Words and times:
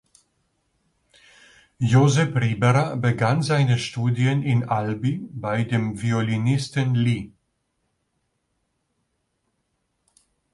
Josep 1.79 2.35
Ribera 2.35 2.95
begann 2.95 3.43
seine 3.43 3.77
Studien 3.77 4.41
in 4.41 4.63
Albi 4.67 5.29
bei 5.31 5.63
dem 5.63 6.01
Violinisten 6.01 6.95
Ll. 6.95 7.33